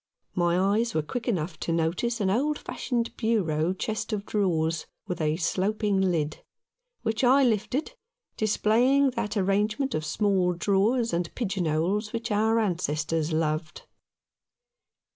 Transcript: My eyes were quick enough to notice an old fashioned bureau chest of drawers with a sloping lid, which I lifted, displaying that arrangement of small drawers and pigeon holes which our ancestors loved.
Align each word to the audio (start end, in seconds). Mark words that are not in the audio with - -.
My 0.33 0.57
eyes 0.59 0.95
were 0.95 1.03
quick 1.03 1.27
enough 1.27 1.59
to 1.59 1.71
notice 1.71 2.19
an 2.19 2.31
old 2.31 2.57
fashioned 2.57 3.15
bureau 3.17 3.71
chest 3.71 4.11
of 4.11 4.25
drawers 4.25 4.87
with 5.07 5.21
a 5.21 5.37
sloping 5.37 6.01
lid, 6.01 6.43
which 7.03 7.23
I 7.23 7.43
lifted, 7.43 7.93
displaying 8.35 9.11
that 9.11 9.37
arrangement 9.37 9.93
of 9.93 10.03
small 10.03 10.53
drawers 10.53 11.13
and 11.13 11.31
pigeon 11.35 11.67
holes 11.67 12.13
which 12.13 12.31
our 12.31 12.57
ancestors 12.57 13.31
loved. 13.31 13.83